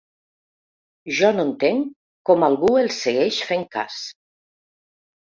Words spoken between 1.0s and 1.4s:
Jo